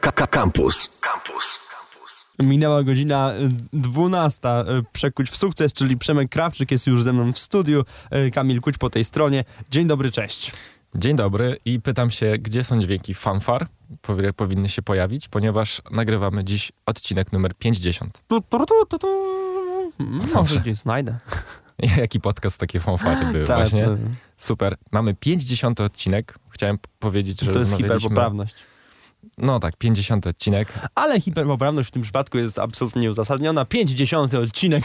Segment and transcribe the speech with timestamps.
[0.00, 0.90] Campus.
[1.00, 1.58] Campus.
[2.38, 3.32] Minęła godzina
[3.72, 4.48] 12.
[4.92, 7.84] Przekuć w sukces, czyli Przemek Krawczyk jest już ze mną w studiu.
[8.32, 9.44] Kamil Kuć po tej stronie.
[9.70, 10.52] Dzień dobry, cześć.
[10.94, 13.66] Dzień dobry i pytam się, gdzie są dźwięki fanfar,
[14.02, 18.22] które powinny się pojawić, ponieważ nagrywamy dziś odcinek numer 50.
[18.28, 19.08] Tu, tu, tu, tu, tu.
[20.34, 21.18] Może gdzieś znajdę.
[21.96, 23.84] Jaki podcast takie fanfary były Tak, właśnie?
[23.84, 23.96] to-
[24.38, 24.76] Super.
[24.92, 26.38] Mamy 50 odcinek.
[26.50, 28.54] Chciałem powiedzieć, że To jest rozmawialiśmy- hiperpoprawność.
[29.38, 30.72] No tak, 50 odcinek.
[30.94, 33.64] Ale hiperpoprawność w tym przypadku jest absolutnie nieuzasadniona.
[33.64, 34.84] 50 odcinek.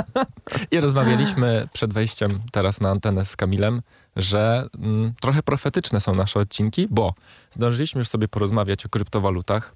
[0.70, 3.82] I rozmawialiśmy przed wejściem teraz na antenę z Kamilem,
[4.16, 7.14] że mm, trochę profetyczne są nasze odcinki, bo
[7.50, 9.74] zdążyliśmy już sobie porozmawiać o kryptowalutach,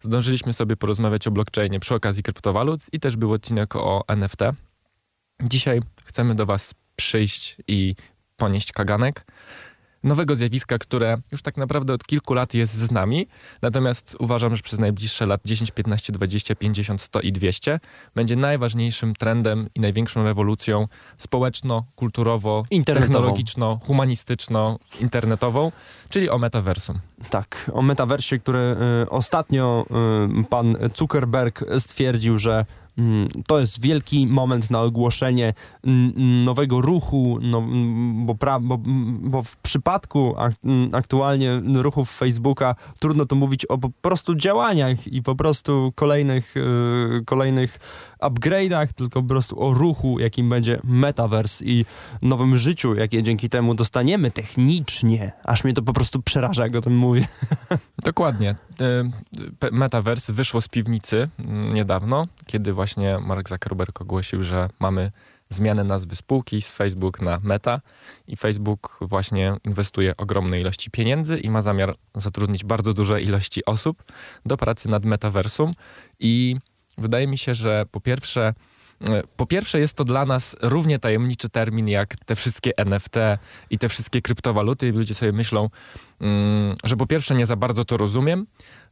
[0.00, 4.40] zdążyliśmy sobie porozmawiać o blockchainie przy okazji kryptowalut i też był odcinek o NFT.
[5.42, 7.94] Dzisiaj chcemy do Was przyjść i
[8.36, 9.24] ponieść kaganek
[10.04, 13.26] nowego zjawiska, które już tak naprawdę od kilku lat jest z nami,
[13.62, 17.80] natomiast uważam, że przez najbliższe lat 10, 15, 20, 50, 100 i 200
[18.14, 23.12] będzie najważniejszym trendem i największą rewolucją społeczno-kulturowo, Internetową.
[23.12, 25.72] technologiczno-humanistyczno-internetową,
[26.08, 27.00] czyli o metaversum.
[27.30, 29.86] Tak, o metaversie, który y, ostatnio
[30.40, 32.64] y, pan Zuckerberg stwierdził, że
[33.46, 35.54] to jest wielki moment na ogłoszenie
[35.84, 41.60] mm, nowego ruchu, no, mm, bo, pra, bo, mm, bo w przypadku ak, mm, aktualnie
[41.74, 47.78] ruchów Facebooka trudno tu mówić o po prostu działaniach i po prostu kolejnych, y, kolejnych
[48.20, 51.84] upgrade'ach, tylko po prostu o ruchu, jakim będzie metaverse i
[52.22, 55.32] nowym życiu, jakie dzięki temu dostaniemy technicznie.
[55.44, 57.26] Aż mnie to po prostu przeraża, jak o tym mówię.
[58.04, 58.50] Dokładnie.
[58.50, 59.10] E,
[59.60, 62.81] pe- Metaverse wyszło z piwnicy mm, niedawno, kiedy właśnie
[63.20, 65.12] Mark Zuckerberg ogłosił, że mamy
[65.52, 67.80] zmianę nazwy spółki z Facebook na Meta
[68.26, 74.02] i Facebook właśnie inwestuje ogromne ilości pieniędzy i ma zamiar zatrudnić bardzo duże ilości osób
[74.46, 75.72] do pracy nad metaversum.
[76.20, 76.56] I
[76.98, 78.54] wydaje mi się, że po pierwsze
[79.08, 83.16] e, po pierwsze jest to dla nas równie tajemniczy termin jak te wszystkie NFT
[83.70, 84.88] i te wszystkie kryptowaluty.
[84.88, 85.68] I ludzie sobie myślą,
[86.20, 88.46] mm, że po pierwsze nie za bardzo to rozumiem,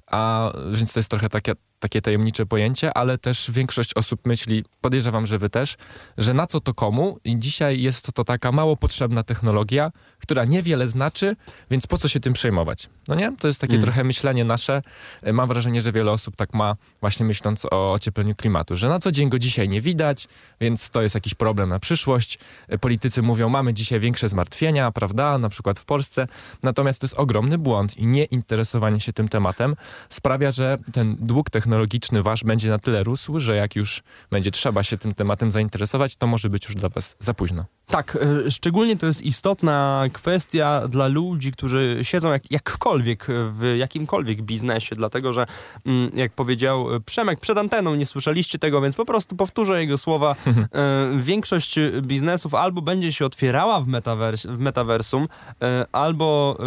[0.07, 5.27] a więc to jest trochę takie, takie tajemnicze pojęcie, ale też większość osób myśli, podejrzewam,
[5.27, 5.77] że wy też,
[6.19, 10.45] że na co to komu i dzisiaj jest to, to taka mało potrzebna technologia, która
[10.45, 11.37] niewiele znaczy,
[11.71, 12.89] więc po co się tym przejmować?
[13.09, 13.33] No nie?
[13.39, 13.83] To jest takie Mm.
[13.85, 14.83] trochę myślenie nasze.
[15.23, 18.99] E, Mam wrażenie, że wiele osób tak ma właśnie myśląc o ociepleniu klimatu, że na
[18.99, 20.29] co dzień go dzisiaj nie widać,
[20.61, 22.39] więc to jest jakiś problem na przyszłość.
[22.69, 26.27] E, Politycy mówią, mamy dzisiaj większe zmartwienia, prawda, na przykład w Polsce,
[26.63, 29.77] natomiast to jest ogromny błąd i nieinteresowanie się tym tematem
[30.09, 31.70] sprawia, że ten dług technologiczny
[32.23, 36.27] wasz będzie na tyle rósł, że jak już będzie trzeba się tym tematem zainteresować, to
[36.27, 37.65] może być już dla was za późno.
[37.87, 44.43] Tak, y, szczególnie to jest istotna kwestia dla ludzi, którzy siedzą jak, jakkolwiek w jakimkolwiek
[44.43, 45.47] biznesie, dlatego że,
[45.87, 50.37] mm, jak powiedział Przemek przed anteną, nie słyszeliście tego, więc po prostu powtórzę jego słowa.
[51.17, 55.29] Większość biznesów albo będzie się otwierała w, metavers w metaversum,
[55.93, 56.59] albo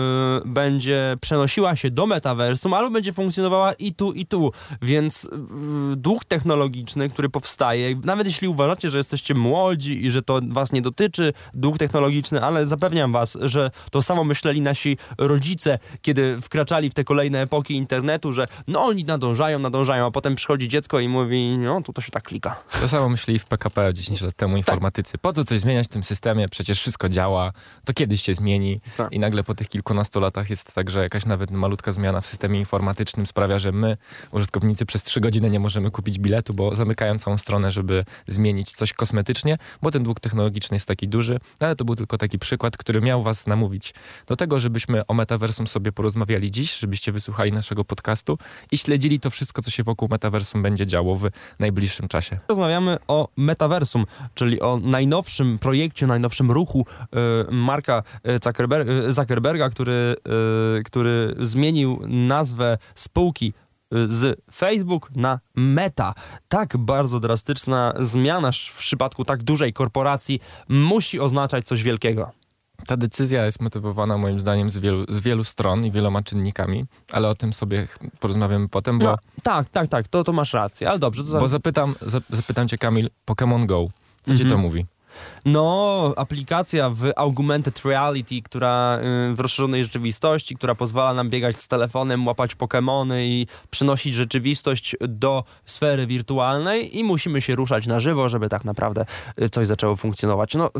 [0.46, 4.52] będzie przenosiła się do metaversum, albo będzie funkcjonowała i tu, i tu.
[4.81, 10.39] Więc y, dług technologiczny, który powstaje, nawet jeśli uważacie, że jesteście młodzi i że to
[10.49, 16.41] was nie dotyczy, dług technologiczny, ale zapewniam was, że to samo myśleli nasi rodzice, kiedy
[16.41, 20.99] wkraczali w te kolejne epoki internetu, że no oni nadążają, nadążają, a potem przychodzi dziecko
[20.99, 22.63] i mówi, no tu to się tak klika.
[22.81, 25.17] To samo myśleli w PKP 10 lat temu informatycy.
[25.17, 26.49] Po co coś zmieniać w tym systemie?
[26.49, 27.51] Przecież wszystko działa,
[27.85, 28.81] to kiedyś się zmieni.
[28.97, 29.11] Tak.
[29.11, 32.59] I nagle po tych kilkunastu latach jest tak, że jakaś nawet malutka zmiana w systemie
[32.59, 33.97] informatycznym sprawia, że my,
[34.31, 38.94] użytkownicy, przez trzy godziny nie możemy kupić biletu, bo zamykają całą stronę, żeby zmienić coś
[38.94, 41.39] kosmetycznie, bo ten dług technologiczny jest taki duży.
[41.61, 43.93] No ale to był tylko taki przykład, który miał was namówić
[44.27, 48.38] do tego, żebyśmy o metaversum sobie porozmawiali dziś, żebyście wysłuchali naszego podcastu
[48.72, 51.29] i śledzili to wszystko, co się wokół metaversum będzie działo w
[51.59, 52.39] najbliższym czasie.
[52.47, 57.17] Rozmawiamy o metaversum, czyli o najnowszym projekcie, najnowszym ruchu e,
[57.51, 58.03] Marka
[58.43, 60.16] Zuckerber e, Zuckerberga, który,
[60.85, 63.53] który zmienił nazwę spółki
[64.05, 66.13] z Facebook na Meta.
[66.47, 72.31] Tak bardzo drastyczna zmiana w przypadku tak dużej korporacji musi oznaczać coś wielkiego.
[72.87, 77.29] Ta decyzja jest motywowana moim zdaniem z wielu, z wielu stron i wieloma czynnikami, ale
[77.29, 77.87] o tym sobie
[78.19, 81.23] porozmawiamy potem, bo, No, tak, tak, tak, to, to masz rację, ale dobrze.
[81.23, 83.87] To bo zapytam, za, zapytam cię Kamil, Pokémon Go,
[84.23, 84.61] co ci to Mhm.
[84.61, 84.85] mówi?
[85.45, 88.99] No, aplikacja w augmented reality, która
[89.31, 94.95] y, w rozszerzonej rzeczywistości, która pozwala nam biegać z telefonem, łapać Pokemony i przynosić rzeczywistość
[95.01, 99.05] do sfery wirtualnej i musimy się ruszać na żywo, żeby tak naprawdę
[99.41, 100.55] y, coś zaczęło funkcjonować.
[100.55, 100.71] No,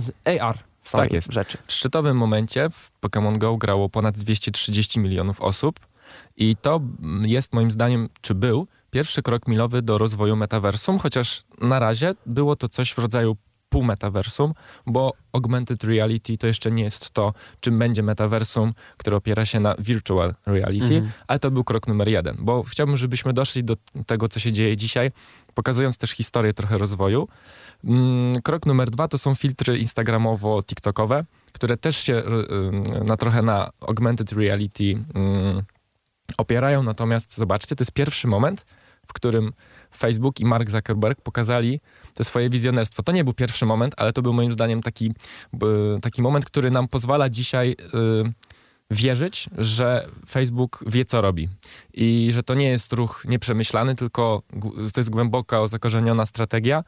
[0.42, 1.34] AR w samej Tak jest.
[1.34, 1.58] rzeczy.
[1.68, 5.80] W szczytowym momencie w Pokémon Go grało ponad 230 milionów osób,
[6.38, 11.44] I to mm, jest moim zdaniem, czy był, pierwszy krok milowy do rozwoju metaversum, chociaż
[11.62, 13.36] na razie było to coś w rodzaju
[13.74, 14.54] pół metaversum,
[14.86, 19.76] bo augmented reality to jeszcze nie jest to, czym będzie metaversum, które opiera się na
[19.80, 21.12] virtual reality, Mhm.
[21.28, 23.76] ale to był krok numer jeden, bo chciałbym, żebyśmy doszli do
[24.06, 25.12] tego, co się dzieje dzisiaj,
[25.54, 27.28] pokazując też historię trochę rozwoju.
[27.84, 32.22] Mm, Krok numer dwa to są filtry instagramowo-tiktokowe, które też się y,
[33.02, 34.96] y, na trochę na augmented reality y,
[36.38, 38.66] opierają, natomiast zobaczcie, to jest pierwszy moment,
[39.08, 39.54] w którym
[39.96, 41.80] Facebook i Mark Zuckerberg pokazali
[42.14, 43.04] to swoje wizjonerstwo.
[43.04, 45.14] To nie był pierwszy moment, ale to był moim zdaniem taki,
[46.02, 48.34] taki moment, który nam pozwala dzisiaj y,
[48.92, 51.50] wierzyć, że Facebook wie, co robi.
[51.94, 54.42] I że to nie jest ruch nieprzemyślany, tylko
[54.94, 56.84] to jest głęboko zakorzeniona strategia.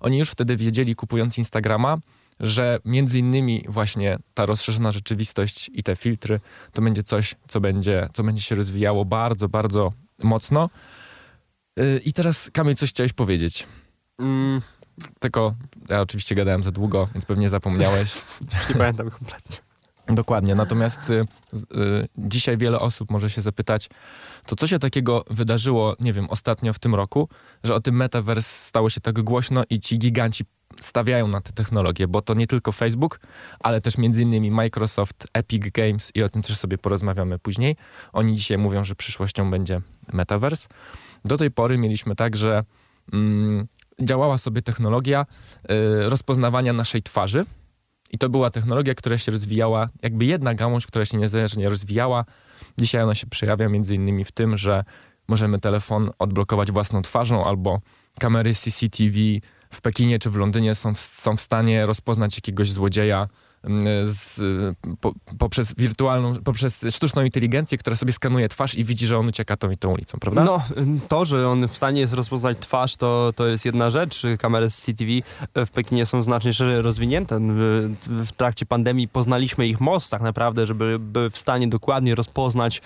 [0.00, 1.98] Oni już wtedy wiedzieli, kupując Instagrama,
[2.40, 6.40] że między innymi właśnie ta rozszerzona rzeczywistość i te filtry
[6.72, 9.92] to będzie coś, co będzie, co będzie się rozwijało bardzo, bardzo
[10.22, 10.70] mocno.
[11.78, 13.66] Y, I teraz, Kamil, coś chciałeś powiedzieć.
[14.18, 14.60] Mm,
[15.20, 15.54] Tylko
[15.88, 18.14] ja oczywiście gadałem za długo, więc pewnie zapomniałeś.
[18.68, 19.56] nie pamiętam kompletnie.
[20.08, 20.54] Dokładnie.
[20.54, 23.90] Natomiast y, y, dzisiaj wiele osób może się zapytać,
[24.46, 27.28] to co się takiego wydarzyło, nie wiem, ostatnio w tym roku,
[27.64, 30.44] że o tym metaverse stało się tak głośno i ci giganci
[30.80, 33.20] stawiają na te technologie, bo to nie tylko Facebook,
[33.60, 37.76] ale też między innymi Microsoft, Epic Games i o tym też sobie porozmawiamy później.
[38.12, 39.80] Oni dzisiaj mówią, że przyszłością będzie
[40.12, 40.68] metaverse.
[41.24, 42.64] Do tej pory mieliśmy tak, że
[43.12, 43.66] mm,
[44.00, 45.26] działała sobie technologia
[45.70, 47.44] y, rozpoznawania naszej twarzy,
[48.12, 52.24] i to była technologia, która się rozwijała, jakby jedna gałąź, która się niezależnie rozwijała.
[52.78, 54.84] Dzisiaj ona się przejawia między innymi w tym, że
[55.28, 57.80] możemy telefon odblokować własną twarzą albo
[58.20, 59.16] kamery CCTV
[59.70, 63.28] w Pekinie czy w Londynie są, w- są w stanie rozpoznać jakiegoś złodzieja
[64.04, 64.40] z,
[65.00, 69.56] po, poprzez wirtualną, poprzez sztuczną inteligencję, która sobie skanuje twarz i widzi, że on ucieka
[69.56, 70.44] tą i tą ulicą, prawda?
[70.44, 70.62] No,
[71.08, 74.22] to, że on w stanie jest rozpoznać twarz, to, to jest jedna rzecz.
[74.38, 75.10] Kamery z CCTV
[75.66, 77.38] w Pekinie są znacznie szerzej rozwinięte.
[77.40, 82.82] W, w trakcie pandemii poznaliśmy ich moc tak naprawdę, żeby były w stanie dokładnie rozpoznać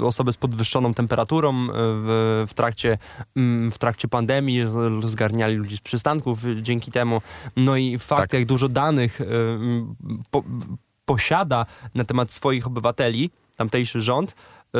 [0.00, 2.98] e, osobę z podwyższoną temperaturą e, w, w, trakcie,
[3.72, 4.64] w trakcie pandemii.
[5.02, 7.22] Zgarniali ludzi z przystanków dzięki temu.
[7.56, 8.32] No i fakt, Tak.
[8.32, 9.24] jak dużo danych e,
[10.30, 10.42] po,
[11.04, 14.78] posiada na temat swoich obywateli, tamtejszy rząd, y,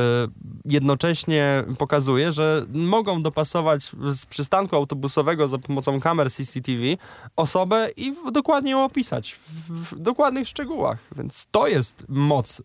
[0.65, 6.83] jednocześnie pokazuje, że mogą dopasować z przystanku autobusowego za pomocą kamer CCTV
[7.37, 10.99] osobę i dokładnie ją opisać w, w dokładnych szczegółach.
[11.17, 12.65] Więc to jest moc y,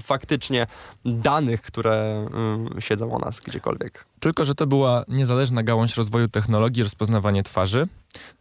[0.00, 0.66] faktycznie
[1.04, 2.26] danych, które
[2.76, 4.04] y, siedzą o nas gdziekolwiek.
[4.20, 7.88] Tylko, że to była niezależna gałąź rozwoju technologii, rozpoznawanie twarzy.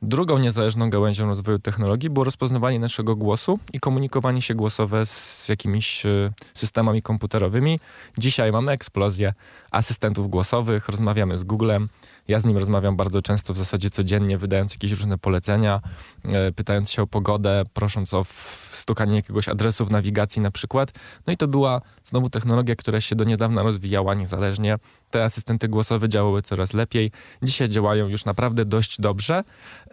[0.01, 6.05] Drugą niezależną gałęzią rozwoju technologii było rozpoznawanie naszego głosu i komunikowanie się głosowe z jakimiś
[6.05, 7.79] e, systemami komputerowymi.
[8.17, 9.33] Dzisiaj mamy eksplozję
[9.71, 11.89] asystentów głosowych, rozmawiamy z Googlem.
[12.27, 15.81] Ja z nim rozmawiam bardzo często, w zasadzie codziennie, wydając jakieś różne polecenia,
[16.25, 18.23] e, pytając się o pogodę, prosząc o
[18.71, 20.91] stukanie jakiegoś adresu w nawigacji na przykład.
[21.27, 24.77] No i to była znowu technologia, która się do niedawna rozwijała niezależnie.
[25.11, 27.11] Te asystenty głosowe działały coraz lepiej.
[27.43, 29.43] Dzisiaj działają już naprawdę dość dobrze.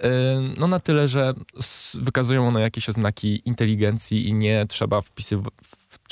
[0.03, 0.11] Yy,
[0.59, 1.35] No na tyle, że
[1.95, 5.55] wykazują one jakieś oznaki inteligencji i nie trzeba wpisywać,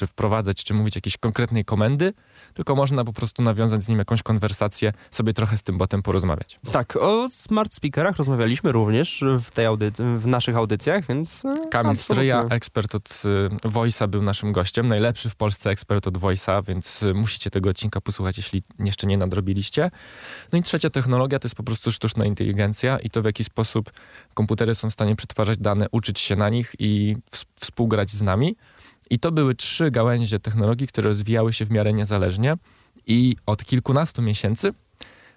[0.03, 2.13] czy wprowadzać, czy mówić jakiejś konkretnej komendy,
[2.55, 6.61] tylko można po prostu nawiązać z nim jakąś konwersację, sobie trochę z tym botem porozmawiać.
[6.73, 9.67] Tak, o smart speakerach rozmawialiśmy również w, tej
[10.19, 11.45] w naszych audycjach, więc...
[11.45, 13.23] e, Kamil Stryja, ekspert od
[13.65, 17.71] y, Voice'a był naszym gościem, najlepszy w Polsce ekspert od Voice'a, więc y, musicie tego
[17.71, 19.91] odcinka posłuchać, jeśli jeszcze nie nadrobiliście.
[20.53, 23.93] No i trzecia technologia to jest po prostu sztuczna inteligencja i to w jaki sposób
[24.35, 28.57] komputery są w stanie przetwarzać dane, uczyć się na nich i ws- współgrać z nami.
[29.13, 32.55] I to były trzy gałęzie technologii, które rozwijały się w miarę niezależnie
[33.07, 34.73] i od kilkunastu miesięcy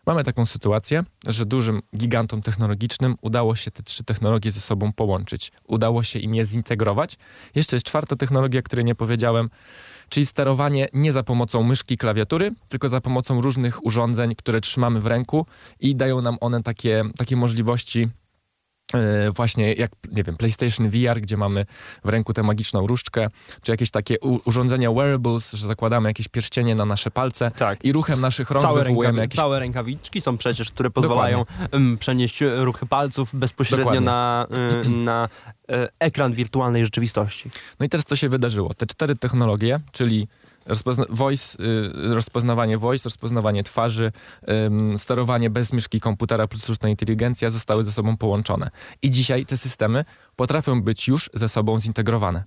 [0.06, 5.52] mamy taką sytuację, że dużym gigantom technologicznym udało się te trzy technologie ze sobą połączyć.
[5.68, 7.18] Udało się im je zintegrować.
[7.56, 9.50] Jeszcze jest czwarta technologia, której nie powiedziałem,
[10.10, 15.06] czyli sterowanie nie za pomocą myszki, klawiatury, tylko za pomocą różnych urządzeń, które trzymamy w
[15.06, 15.46] ręku
[15.80, 18.10] i dają nam one takie, takie możliwości
[19.32, 21.66] właśnie jak, nie wiem, PlayStation VR, gdzie mamy
[22.06, 23.28] w ręku tę magiczną różdżkę,
[23.62, 27.86] czy jakieś takie urządzenia wearables, że zakładamy jakieś pierścienie na nasze palce Tak.
[27.86, 31.98] i ruchem naszych rąk Całe, wywołujemy rękawi- jakieś całe rękawiczki są przecież, które pozwalają em,
[31.98, 34.06] przenieść ruchy palców bezpośrednio Dokładnie.
[34.06, 34.48] na,
[34.86, 35.30] y, na
[35.70, 37.50] e, ekran wirtualnej rzeczywistości.
[37.80, 38.74] No i teraz co się wydarzyło?
[38.74, 40.28] Te cztery technologie, czyli
[40.66, 44.12] rozpozna- voice, y, rozpoznawanie voice, rozpoznawanie twarzy,
[44.98, 48.70] sterowanie bez myszki komputera plus sztuczna inteligencja zostały ze sobą połączone.
[49.02, 50.06] I dzisiaj te systemy
[50.36, 52.44] potrafią być już ze sobą zintegrowane.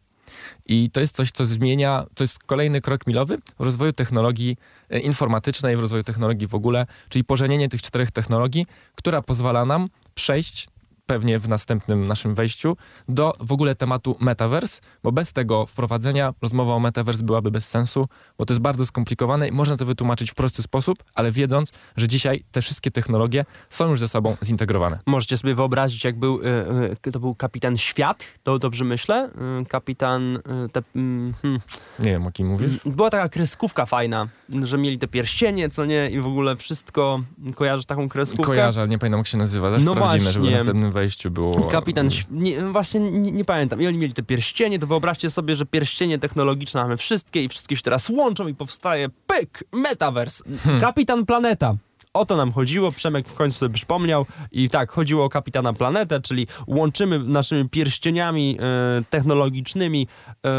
[0.66, 4.56] I to jest coś, co zmienia, to jest kolejny krok milowy w rozwoju technologii
[4.90, 9.88] e, informatycznej, w rozwoju technologii w ogóle, czyli pożenienie tych czterech technologii, która pozwala nam
[10.14, 10.68] przejść
[11.08, 12.76] pewnie w następnym naszym wejściu,
[13.08, 18.08] do w ogóle tematu metaverse, bo bez tego wprowadzenia rozmowa o metaverse byłaby bez sensu,
[18.38, 22.08] bo to jest bardzo skomplikowane i można to wytłumaczyć w prosty sposób, ale wiedząc, że
[22.08, 24.98] dzisiaj te wszystkie technologie są już ze sobą zintegrowane.
[25.06, 29.30] Możecie sobie wyobrazić, jak był, y, y, to był kapitan Świat, to dobrze myślę?
[29.62, 30.38] Y, kapitan...
[30.72, 31.60] Te, mm, hmm.
[31.98, 32.80] Nie wiem, o kim mówisz?
[32.86, 34.28] Była taka kreskówka fajna,
[34.62, 37.22] że mieli te pierścienie, co nie, i w ogóle wszystko.
[37.54, 38.46] Kojarzysz taką kreskówkę?
[38.46, 39.70] Kojarzę, ale nie pamiętam jak się nazywa.
[39.70, 40.56] Też No sprawdzimy, żeby w właśnie.
[40.56, 41.68] następnym wejściu było...
[41.68, 43.82] Kapitan, nie, właśnie nie, nie pamiętam.
[43.82, 47.76] I oni mieli te pierścienie, to wyobraźcie sobie, że pierścienie technologiczne mamy wszystkie i wszystkie
[47.76, 50.44] się teraz łączą i powstaje pyk, metaverse.
[50.80, 51.76] Kapitan Planeta.
[52.14, 56.20] O to nam chodziło, Przemek w końcu sobie przypomniał i tak, chodziło o Kapitana Planetę,
[56.20, 60.06] czyli łączymy naszymi pierścieniami e, technologicznymi
[60.44, 60.50] e,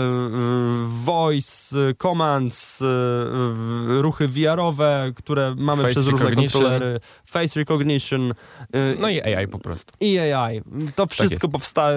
[0.88, 2.86] voice, commands, e,
[4.02, 8.34] ruchy VR-owe, które mamy Face przez różne kontrolery, face recognition,
[9.00, 9.94] No i AI po prostu.
[10.00, 10.62] i AI.
[10.96, 11.94] To wszystko powsta-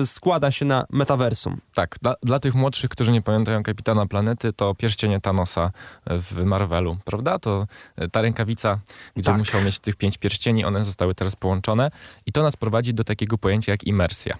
[0.00, 1.60] y, składa się na metaversum.
[1.74, 5.70] Tak, dla, dla tych młodszych, którzy nie pamiętają Kapitana Planety, to pierścienie Thanosa
[6.06, 7.38] w Marvelu, prawda?
[7.38, 7.66] To
[8.12, 8.78] ta rękawica,
[9.16, 9.38] gdzie Tak.
[9.38, 11.90] musiał mieć tych pięć pierścieni, one zostały teraz połączone
[12.26, 14.38] i to nas prowadzi do takiego pojęcia jak imersja.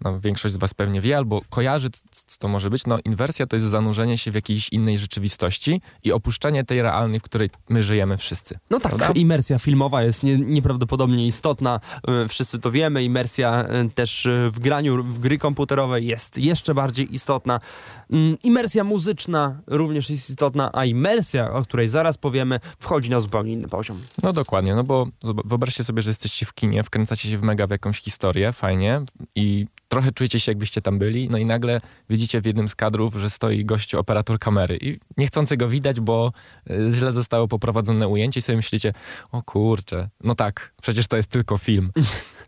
[0.00, 1.90] No, większość z was pewnie wie albo kojarzy,
[2.26, 2.86] co to może być.
[2.86, 7.22] No, inwersja to jest zanurzenie się w jakiejś innej rzeczywistości i opuszczenie tej realnej, w
[7.22, 8.58] której my żyjemy wszyscy.
[8.70, 9.20] No tak, Prawda?
[9.20, 11.80] imersja filmowa jest nie, nieprawdopodobnie istotna.
[12.24, 13.04] Y, Wszyscy to wiemy.
[13.04, 17.60] Imersja y, też y, w graniu w gry komputerowe jest jeszcze bardziej istotna.
[18.10, 23.52] Mm, Imersja muzyczna również jest istotna, a imersja, o której zaraz powiemy, wchodzi na zupełnie
[23.52, 24.00] inny poziom.
[24.22, 25.06] No dokładnie, no bo
[25.44, 29.00] wyobraźcie sobie, że jesteście w kinie, wkręcacie się w mega w jakąś historię, fajnie
[29.34, 33.14] i trochę czujecie się jakbyście tam byli, no i nagle widzicie w jednym z kadrów,
[33.14, 36.32] że stoi gościu operator kamery i niechcący go widać, bo
[36.70, 38.92] y, źle zostało poprowadzone ujęcie i sobie myślicie,
[39.32, 41.92] o kurczę, no tak, przecież to jest tylko film.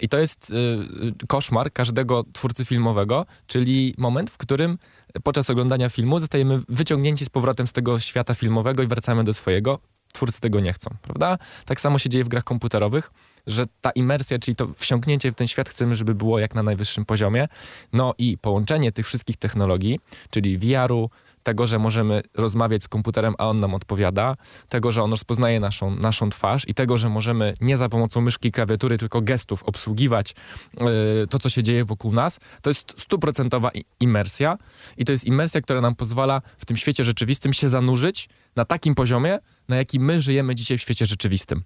[0.00, 4.78] I to jest y, koszmar każdego twórcy filmowego, czyli moment, w którym
[5.23, 9.78] podczas oglądania filmu zostajemy wyciągnięci z powrotem z tego świata filmowego i wracamy do swojego.
[10.12, 11.38] Twórcy tego nie chcą, prawda?
[11.64, 13.11] Tak samo się dzieje w grach komputerowych,
[13.46, 17.04] że ta imersja, czyli to wsiąknięcie w ten świat chcemy, żeby było jak na najwyższym
[17.04, 17.49] poziomie.
[17.92, 21.11] No i połączenie tych wszystkich technologii, czyli VR-u,
[21.42, 24.37] tego, że możemy rozmawiać z komputerem, a on nam odpowiada,
[24.68, 28.49] tego, że on rozpoznaje naszą, naszą twarz i tego, że możemy nie za pomocą myszki
[28.49, 30.34] i klawiatury, tylko gestów obsługiwać
[30.80, 30.87] yy,
[31.30, 33.70] to, co się dzieje wokół nas, to jest stuprocentowa
[34.00, 34.58] imersja
[34.96, 38.94] i to jest imersja, która nam pozwala w tym świecie rzeczywistym się zanurzyć na takim
[38.94, 41.64] poziomie, na jakim my żyjemy dzisiaj w świecie rzeczywistym.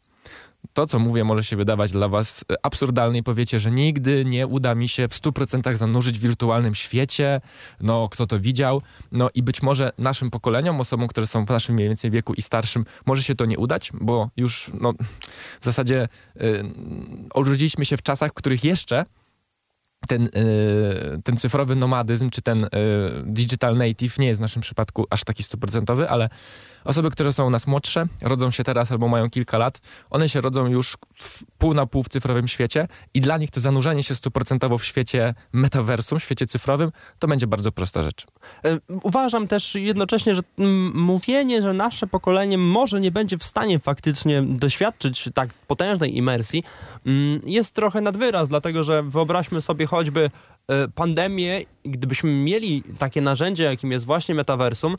[0.73, 4.46] To, co mówię, może się wydawać dla was e, absurdalne i powiecie, że nigdy nie
[4.46, 7.40] uda mi się w 100% zanurzyć w wirtualnym świecie.
[7.80, 8.82] No, kto to widział?
[9.12, 12.42] No i być może naszym pokoleniom, osobom, które są w naszym mniej więcej wieku i
[12.42, 14.92] starszym, może się to nie udać, bo już no,
[15.61, 16.08] w zasadzie
[16.40, 16.64] y,
[17.35, 19.04] urodziliśmy się w czasach, w których jeszcze
[20.08, 22.68] ten, y, ten cyfrowy nomadyzm, czy ten y,
[23.25, 26.28] digital native nie jest w naszym przypadku aż taki stuprocentowy, ale
[26.87, 30.40] osoby, które są u nas młodsze, rodzą się teraz albo mają kilka lat, one się
[30.40, 30.97] rodzą już
[31.59, 35.35] pół na pół w cyfrowym świecie i dla nich to zanurzenie się stuprocentowo w świecie
[35.52, 38.26] metaversum, w świecie cyfrowym, to będzie bardzo prosta rzecz.
[38.64, 40.40] E, Uważam też jednocześnie, że
[40.95, 46.64] mówienie, że nasze pokolenie może nie będzie w stanie faktycznie doświadczyć tak potężnej imersji,
[47.45, 50.31] jest trochę nad wyraz, dlatego że wyobraźmy sobie choćby
[50.94, 54.96] pandemię, gdybyśmy mieli takie narzędzie, jakim jest właśnie metaversum,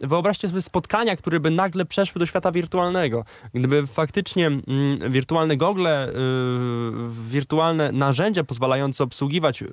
[0.00, 3.24] wyobraźcie sobie spotkania, które by nagle przeszły do świata wirtualnego.
[3.54, 4.50] Gdyby faktycznie
[5.10, 6.12] wirtualne gogle, y,
[7.30, 9.64] wirtualne narzędzia pozwalające obsługiwać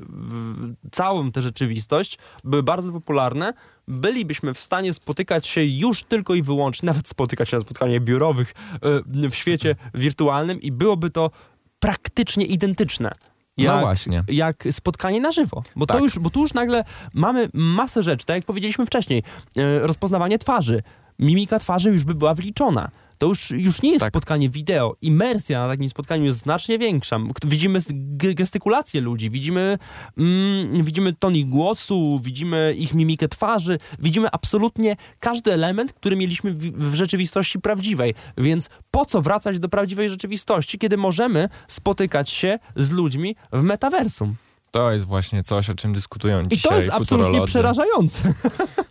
[0.91, 3.53] całą tę rzeczywistość były bardzo popularne,
[3.88, 8.53] bylibyśmy w stanie spotykać się już tylko i wyłącznie, nawet spotykać się na spotkaniach biurowych
[9.25, 11.31] y, w świecie wirtualnym i byłoby to
[11.79, 13.12] praktycznie identyczne.
[13.66, 14.24] No Jak, właśnie.
[14.28, 15.63] jak spotkanie na żywo.
[15.75, 16.04] Bo, to Tak.
[16.04, 19.24] już, bo tu już nagle mamy masę rzeczy, tak jak powiedzieliśmy wcześniej.
[19.58, 20.84] E, rozpoznawanie twarzy.
[21.20, 22.89] Mimika twarzy już by była wliczona.
[23.20, 24.10] To już, już nie jest Tak.
[24.12, 24.96] spotkanie wideo.
[25.02, 27.20] Imersja na takim spotkaniu jest znacznie większa.
[27.46, 27.80] Widzimy
[28.36, 29.78] gestykulację ludzi, widzimy,
[30.18, 36.54] mm, widzimy ton ich głosu, widzimy ich mimikę twarzy, widzimy absolutnie każdy element, który mieliśmy
[36.54, 38.14] w, w rzeczywistości prawdziwej.
[38.38, 44.36] Więc po co wracać do prawdziwej rzeczywistości, kiedy możemy spotykać się z ludźmi w metaversum?
[44.72, 48.34] To jest właśnie coś, o czym dyskutują I dzisiaj to jest absolutnie przerażające.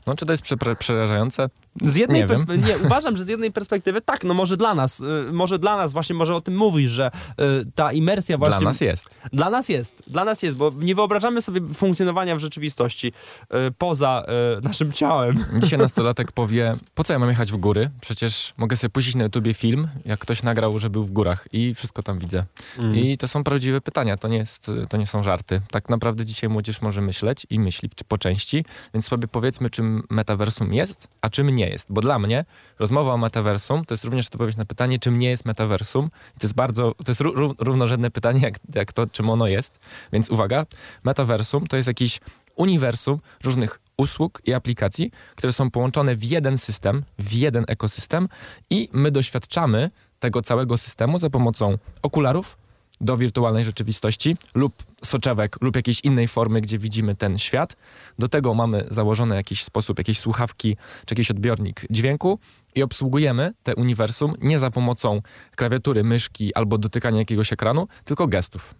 [0.07, 1.49] No, czy to jest prze- przerażające?
[1.83, 5.33] Z jednej Nie nie, uważam, że z jednej perspektywy tak, no może dla nas, y,
[5.33, 7.11] może dla nas właśnie, może o tym mówisz, że
[7.41, 7.45] y,
[7.75, 8.61] ta imersja właśnie...
[8.61, 9.19] Dla nas jest.
[9.33, 14.25] Dla nas jest, dla nas jest, bo nie wyobrażamy sobie funkcjonowania w rzeczywistości y, poza
[14.59, 15.45] y, naszym ciałem.
[15.63, 17.91] Dzisiaj nastolatek powie, po co ja mam jechać w góry?
[18.01, 21.75] Przecież mogę sobie puścić na YouTubie film, jak ktoś nagrał, że był w górach i
[21.75, 22.45] wszystko tam widzę.
[22.79, 22.97] Mm.
[22.97, 25.61] I to są prawdziwe pytania, to nie, jest, to nie są żarty.
[25.71, 30.75] Tak naprawdę dzisiaj młodzież może myśleć i myśli po części, więc sobie powiedzmy, czym metaversum
[30.75, 31.93] jest, a czym nie jest.
[31.93, 32.45] Bo dla mnie
[32.79, 36.11] rozmowa o metaversum to jest również odpowiedź na pytanie, czym nie jest metaversum.
[36.37, 39.81] I to jest bardzo, to jest ró- równorzędne pytanie, jak, jak to, czym ono jest.
[40.12, 40.67] Więc uwaga,
[41.05, 42.21] metaversum to jest jakiś
[42.57, 48.29] uniwersum różnych usług i aplikacji, które są połączone w jeden system, w jeden ekosystem
[48.71, 52.59] i my doświadczamy tego całego systemu za pomocą okularów
[53.00, 57.76] do wirtualnej rzeczywistości lub soczewek lub jakiejś innej formy, gdzie widzimy ten świat.
[58.19, 60.76] Do tego mamy założony jakiś sposób, jakieś słuchawki
[61.07, 62.38] czy jakiś odbiornik dźwięku
[62.75, 65.23] i obsługujemy te uniwersum nie za pomocą
[65.57, 68.75] klawiatury, myszki albo dotykania jakiegoś ekranu, tylko gestów.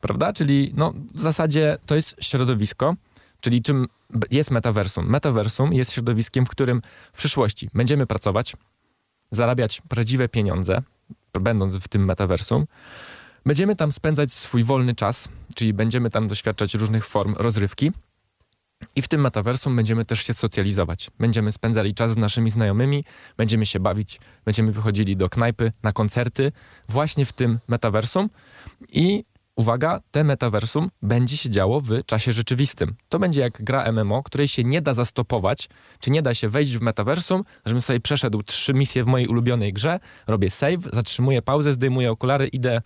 [0.00, 0.32] Prawda?
[0.32, 2.94] Czyli no, w zasadzie to jest środowisko,
[3.40, 3.86] czyli czym
[4.30, 5.10] jest metaversum?
[5.10, 8.56] Metaversum jest środowiskiem, w którym w przyszłości będziemy pracować,
[9.30, 10.82] zarabiać prawdziwe pieniądze,
[11.40, 12.66] będąc w tym metaversum.
[13.46, 17.92] Będziemy tam spędzać swój wolny czas, czyli będziemy tam doświadczać różnych form rozrywki.
[18.96, 21.10] I w tym metaversum będziemy też się socjalizować.
[21.18, 23.04] Będziemy spędzali czas z naszymi znajomymi,
[23.36, 26.52] będziemy się bawić, będziemy wychodzili do knajpy, na koncerty,
[26.88, 28.30] właśnie w tym metaversum.
[28.92, 29.22] I
[29.60, 32.94] uwaga, te metaversum będzie się działo w czasie rzeczywistym.
[33.08, 36.76] To będzie jak gra MMO, której się nie da zastopować, czy nie da się wejść
[36.76, 41.72] w metaversum, żebym sobie przeszedł trzy misje w mojej ulubionej grze, robię save, zatrzymuję pauzę,
[41.72, 42.80] zdejmuję okulary, idę,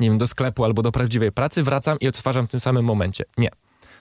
[0.00, 3.24] nie wiem, do sklepu albo do prawdziwej pracy, wracam i odtwarzam w tym samym momencie.
[3.36, 3.50] Nie.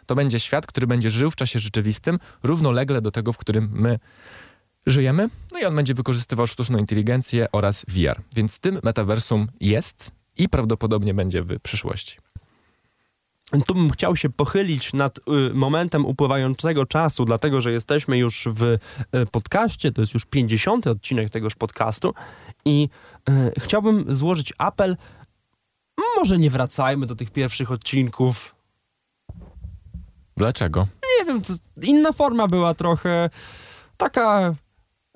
[0.05, 3.99] To będzie świat, który będzie żył w czasie rzeczywistym, równolegle do tego, w którym my
[4.85, 8.21] żyjemy, no i on będzie wykorzystywał sztuczną inteligencję oraz VR.
[8.35, 12.17] Więc tym metaversum jest i prawdopodobnie będzie w przyszłości.
[13.65, 15.21] Tu bym chciał się pochylić nad y,
[15.53, 18.79] momentem upływającego czasu, dlatego że jesteśmy już w y,
[19.31, 20.87] podcaście, to jest już 50.
[20.87, 22.13] odcinek tegoż podcastu
[22.65, 22.89] i
[23.29, 24.97] y, chciałbym złożyć apel,
[26.17, 28.55] może nie wracajmy do tych pierwszych odcinków.
[30.37, 30.87] Dlaczego?
[31.19, 33.29] Nie wiem, to inna forma była trochę
[33.97, 34.55] taka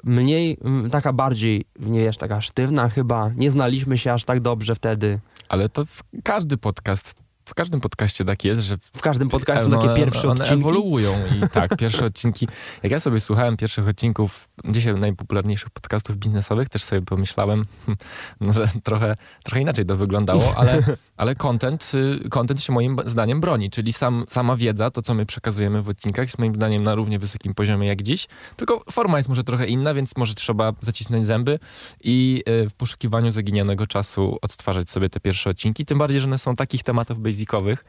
[0.03, 0.57] mniej,
[0.91, 3.31] taka bardziej, nie jest taka sztywna chyba.
[3.37, 5.19] Nie znaliśmy się aż tak dobrze wtedy.
[5.49, 5.83] Ale to
[6.23, 7.15] każdy podcast,
[7.51, 10.53] w każdym podcaście tak jest, że W każdym podcaście są takie pierwsze one odcinki.
[10.53, 12.47] ewoluują i tak, pierwsze odcinki.
[12.83, 17.65] Jak ja sobie słuchałem pierwszych odcinków dzisiaj najpopularniejszych podcastów biznesowych, też sobie pomyślałem,
[18.41, 20.79] no, że trochę, trochę inaczej to wyglądało, ale,
[21.17, 21.91] ale content,
[22.25, 25.89] y, content się moim zdaniem broni, czyli sam, sama wiedza, to co my przekazujemy w
[25.89, 29.67] odcinkach jest moim zdaniem na równie wysokim poziomie jak dziś, tylko forma jest może trochę
[29.67, 31.59] inna, więc może trzeba zacisnąć zęby
[32.03, 36.37] i y, w poszukiwaniu zaginionego czasu odtwarzać sobie te pierwsze odcinki, tym bardziej, że one
[36.37, 37.85] są takich tematów basicowych,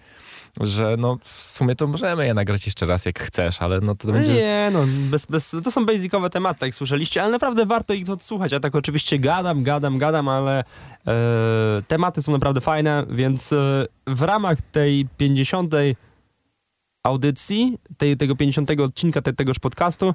[0.60, 4.12] że no w sumie to możemy je nagrać jeszcze raz jak chcesz, ale no to
[4.12, 4.32] będzie...
[4.32, 8.52] Nie, no, bez, bez, to są basicowe tematy, jak słyszeliście, ale naprawdę warto ich odsłuchać.
[8.52, 10.64] Ja tak oczywiście gadam, gadam, gadam, ale
[11.06, 15.74] e, tematy są naprawdę fajne, więc e, w ramach tej 50.
[17.02, 20.14] audycji, tej, tego 50 odcinka te, tegoż podcastu,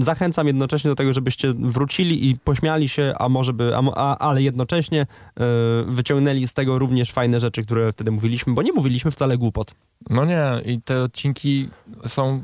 [0.00, 4.42] zachęcam jednocześnie do tego, żebyście wrócili i pośmiali się, a może by, a, a, ale
[4.42, 5.06] jednocześnie e,
[5.86, 9.74] wyciągnęli z tego również fajne rzeczy, które wtedy mówiliśmy, bo nie mówiliśmy wcale głupot.
[10.10, 11.68] No nie, i te odcinki
[12.06, 12.42] są,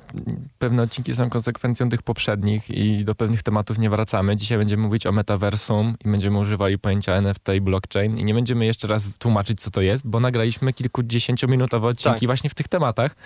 [0.59, 4.37] pewne odcinki są konsekwencją tych poprzednich i do pewnych tematów nie wracamy.
[4.37, 8.67] Dzisiaj będziemy mówić o metaversum i będziemy używali pojęcia NFT i blockchain i nie będziemy
[8.67, 12.27] jeszcze raz tłumaczyć, co to jest, bo nagraliśmy kilkudziesięciominutowe odcinki Tak.
[12.27, 13.17] właśnie w tych tematach.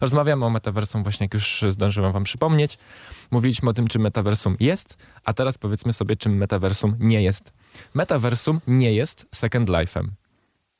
[0.00, 2.78] Rozmawiamy o metaversum właśnie, jak już zdążyłem wam przypomnieć.
[3.30, 7.52] Mówiliśmy o tym, czym metaversum jest, a teraz powiedzmy sobie, czym metaversum nie jest.
[7.94, 10.06] Metaversum nie jest Second Life'em.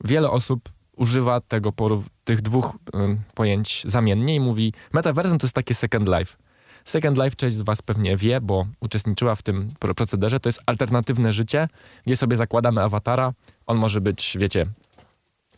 [0.03, 1.73] Wiele osób używa tego
[2.23, 2.75] tych dwóch
[3.35, 6.37] pojęć zamiennie i mówi metaversum to jest takie Second Life.
[6.85, 10.39] Second Life część z was pewnie wie, bo uczestniczyła w tym pro- procederze.
[10.39, 11.67] To jest alternatywne życie,
[12.05, 13.33] gdzie sobie zakładamy awatara.
[13.67, 14.65] On może być, wiecie,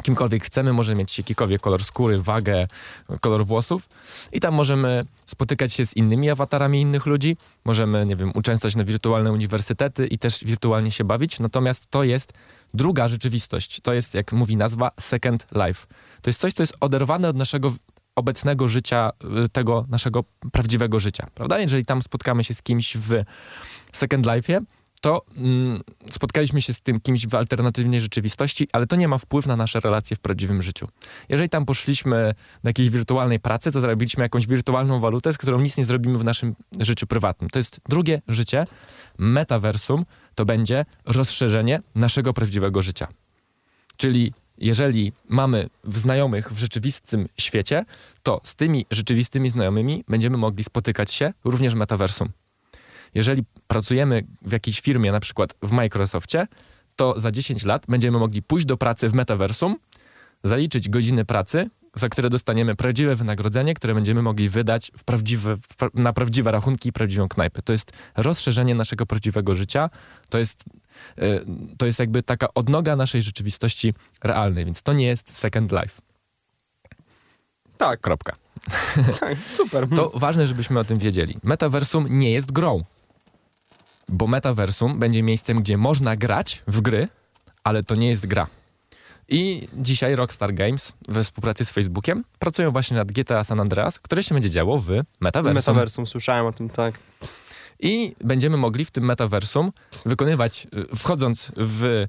[0.04, 2.68] kimkolwiek chcemy, może mieć jakikolwiek kolor skóry, wagę,
[3.22, 3.90] kolor włosów
[4.32, 8.84] i tam możemy spotykać się z innymi awatarami innych ludzi, możemy, nie wiem, uczęszczać na
[8.84, 12.34] wirtualne uniwersytety i też wirtualnie się bawić, natomiast to jest
[12.74, 13.80] druga rzeczywistość.
[13.82, 15.88] To jest, jak mówi nazwa, second life.
[16.22, 17.74] To jest coś, co jest oderwane od naszego
[18.16, 19.12] obecnego życia,
[19.46, 21.60] y, tego naszego prawdziwego życia, prawda?
[21.60, 23.24] Jeżeli tam spotkamy się z kimś w
[23.94, 24.62] second life'ie,
[25.04, 29.48] to mm, spotkaliśmy się z tym kimś w alternatywnej rzeczywistości, ale to nie ma wpływu
[29.50, 30.88] na nasze relacje w prawdziwym życiu.
[31.30, 35.78] Jeżeli tam poszliśmy do jakiejś wirtualnej pracy, to zrobiliśmy jakąś wirtualną walutę, z którą nic
[35.78, 37.50] nie zrobimy w naszym życiu prywatnym.
[37.50, 38.66] To jest drugie życie.
[39.18, 43.08] Metaversum to będzie rozszerzenie naszego prawdziwego życia.
[43.98, 47.86] Czyli jeżeli mamy znajomych w rzeczywistym świecie,
[48.24, 52.30] to z tymi rzeczywistymi znajomymi będziemy mogli spotykać się również w metaversum.
[53.16, 56.48] Jeżeli pracujemy w jakiejś firmie, na przykład w Microsoftie,
[56.96, 59.76] to za 10 lat będziemy mogli pójść do pracy w metaversum,
[60.44, 65.76] zaliczyć godziny pracy, za które dostaniemy prawdziwe wynagrodzenie, które będziemy mogli wydać w prawdziwe, w
[65.76, 67.62] pra na prawdziwe rachunki i prawdziwą knajpę.
[67.62, 69.90] To jest rozszerzenie naszego prawdziwego życia.
[70.30, 70.64] To jest,
[71.18, 71.46] yy,
[71.78, 76.02] to jest jakby taka odnoga naszej rzeczywistości realnej, więc to nie jest second life.
[77.78, 78.02] Tak.
[78.02, 78.36] Kropka.
[79.20, 79.88] tak super.
[79.96, 81.38] To ważne, żebyśmy o tym wiedzieli.
[81.44, 82.84] Metaversum nie jest grą
[84.10, 87.08] bo metaversum będzie miejscem, gdzie można grać w gry,
[87.64, 88.48] ale to nie jest gra.
[89.30, 94.24] I dzisiaj Rockstar Games we współpracy z Facebookiem pracują właśnie nad GTA San Andreas, które
[94.24, 94.90] się będzie działo w
[95.20, 95.56] metaversum.
[95.56, 97.00] Metaversum, słyszałem o tym, tak.
[97.80, 99.72] I będziemy mogli w tym metaversum
[100.06, 102.08] wykonywać, y, wchodząc w, y,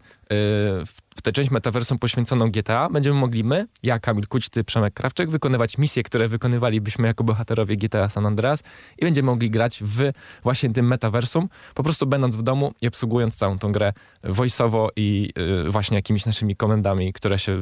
[0.86, 5.78] w tę część metaversum poświęconą GTA, będziemy mogli my, ja, Kamil Kućty, Przemek Krawczyk, wykonywać
[5.78, 8.62] misje, które wykonywalibyśmy jako bohaterowie GTA San Andreas
[8.98, 10.10] i będziemy mogli grać w
[10.42, 13.92] właśnie tym metaversum, po prostu będąc w domu i obsługując całą tą grę
[14.24, 15.32] voiceowo i
[15.66, 17.58] y, właśnie jakimiś naszymi komendami, które się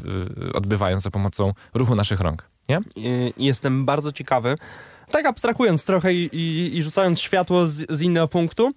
[0.55, 2.49] odbywają za pomocą ruchu naszych rąk.
[2.69, 2.81] Nie?
[3.37, 4.57] Jestem bardzo ciekawy,
[5.11, 8.73] tak abstrahując trochę i, i, i rzucając światło z, z innego punktu,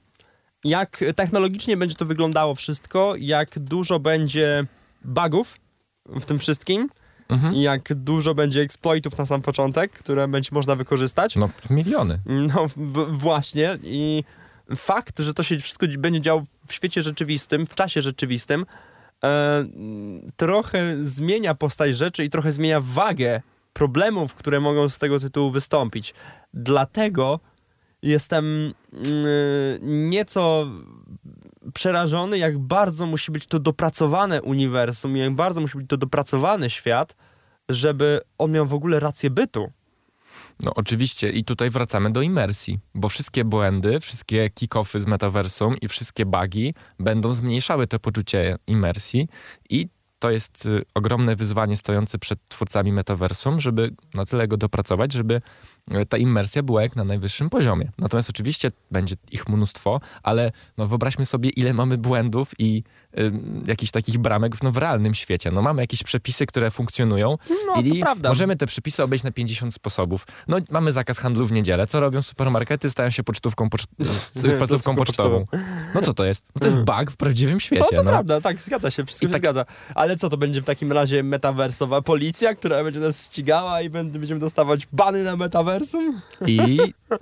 [0.65, 4.65] jak technologicznie będzie to wyglądało wszystko, jak dużo będzie
[5.01, 5.58] bugów
[6.06, 6.89] w tym wszystkim,
[7.30, 7.56] mhm.
[7.56, 11.36] jak dużo będzie exploitów na sam początek, które będzie można wykorzystać.
[11.36, 12.19] No, miliony.
[12.25, 12.67] No,
[13.08, 14.23] właśnie i
[14.75, 18.65] fakt, że to się wszystko będzie działo w świecie rzeczywistym, w czasie rzeczywistym,
[19.23, 19.65] e,
[20.36, 23.41] trochę zmienia postać rzeczy i trochę zmienia wagę
[23.73, 26.13] problemów, które mogą z tego tytułu wystąpić.
[26.54, 27.39] Dlatego
[28.06, 30.68] jestem yy, nieco
[31.74, 37.15] przerażony, jak bardzo musi być to dopracowane uniwersum, jak bardzo musi być to dopracowany świat,
[37.70, 39.72] żeby on miał w ogóle rację bytu.
[40.63, 45.88] No oczywiście i tutaj wracamy do imersji, bo wszystkie błędy, wszystkie kick-offy z metaversum i
[45.88, 49.28] wszystkie bugi będą zmniejszały to poczucie imersji
[49.70, 49.88] i
[50.20, 55.41] to jest y, ogromne wyzwanie stojące przed twórcami metaversum, żeby na tyle go dopracować, żeby
[56.10, 57.91] ta immersja była jak na najwyższym poziomie.
[57.98, 62.84] Natomiast oczywiście będzie ich mnóstwo, ale no wyobraźmy sobie, ile mamy błędów i
[63.19, 63.32] y,
[63.67, 65.52] jakichś takich bramek no, w realnym świecie.
[65.52, 70.28] No mamy jakieś przepisy, które funkcjonują no, i możemy te przepisy obejść na 50 sposobów.
[70.48, 71.88] No mamy zakaz handlu w niedzielę.
[71.88, 72.89] Co robią supermarkety?
[72.89, 73.88] Stają się pocztówką, poczt
[74.58, 75.45] placówką pocztową.
[75.95, 76.43] No co to jest?
[76.56, 77.00] No to jest hmm.
[77.00, 77.86] bug w prawdziwym świecie.
[77.91, 78.12] No to no.
[78.12, 79.41] prawda, tak, zgadza się, wszystko I się tak...
[79.41, 79.65] zgadza.
[79.95, 84.39] Ale co, to będzie w takim razie metaversowa policja, która będzie nas ścigała i będziemy
[84.39, 85.36] dostawać bany na
[85.76, 86.22] metaversum?
[86.48, 86.80] I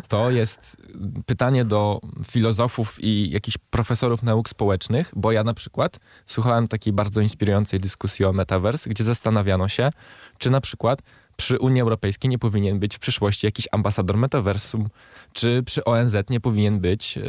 [0.07, 0.77] to jest
[1.25, 7.21] pytanie do filozofów i jakichś profesorów nauk społecznych, bo ja na przykład słuchałem takiej bardzo
[7.21, 9.89] inspirującej dyskusji o metaverse, gdzie zastanawiano się,
[10.37, 10.99] czy na przykład
[11.35, 14.89] przy Unii Europejskiej nie powinien być w przyszłości jakiś ambasador metaversum,
[15.33, 17.23] czy przy ONZ nie powinien być, yy,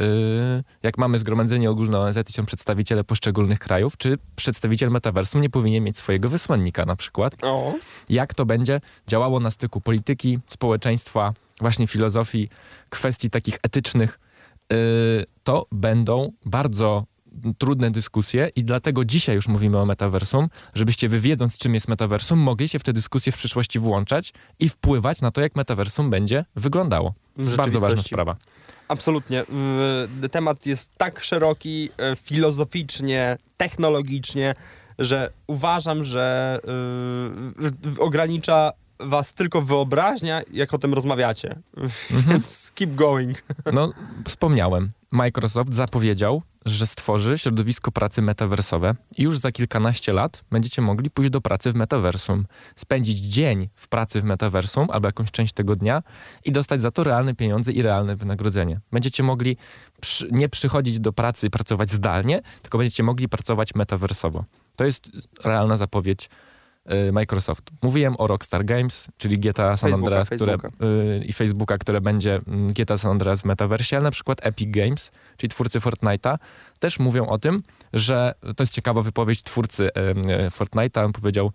[0.83, 5.83] jak mamy zgromadzenie ogólne ONZ i są przedstawiciele poszczególnych krajów, czy przedstawiciel metaversum nie powinien
[5.83, 7.33] mieć swojego wysłannika na przykład.
[7.41, 7.73] O.
[8.09, 12.49] Jak to będzie działało na styku polityki, społeczeństwa, właśnie filozofii,
[12.89, 14.19] kwestii takich etycznych,
[14.69, 14.77] yy,
[15.43, 17.05] to będą bardzo
[17.57, 22.39] trudne dyskusje i dlatego dzisiaj już mówimy o metaversum, żebyście wy wiedząc czym jest metaversum,
[22.39, 26.45] mogli się w te dyskusje w przyszłości włączać i wpływać na to, jak metaversum będzie
[26.55, 27.13] wyglądało.
[27.35, 28.35] To jest bardzo ważna sprawa.
[28.87, 29.43] Absolutnie.
[30.31, 34.55] Temat jest tak szeroki, e, filozoficznie, technologicznie,
[34.99, 36.59] że uważam, że
[37.59, 41.55] yy, ogranicza was tylko wyobraźnia, jak o tym rozmawiacie.
[41.77, 42.23] Mhm.
[42.29, 43.43] Więc keep going.
[43.73, 43.93] No,
[44.25, 44.91] wspomniałem.
[45.15, 51.31] Microsoft zapowiedział, że stworzy środowisko pracy metaversowe i już za kilkanaście lat będziecie mogli pójść
[51.31, 56.03] do pracy w metaversum, spędzić dzień w pracy w metaversum albo jakąś część tego dnia
[56.45, 58.79] i dostać za to realne pieniądze i realne wynagrodzenie.
[58.91, 59.57] Będziecie mogli
[60.01, 64.43] przy, nie przychodzić do pracy i pracować zdalnie, tylko będziecie mogli pracować metaversowo.
[64.75, 65.11] To jest
[65.43, 66.29] realna zapowiedź
[66.93, 67.63] Y, Microsoft.
[67.81, 72.73] Mówiłem o Rockstar Games, czyli GTA San Andreas które, y, i Facebooka, które będzie mm,
[72.73, 76.37] GTA San Andreas w metaversie, ale na przykład Epic Games, czyli twórcy Fortnite'a,
[76.79, 79.91] też mówią o tym, że to jest ciekawa wypowiedź twórcy y,
[80.49, 81.05] Fortnite'a.
[81.05, 81.51] On powiedział,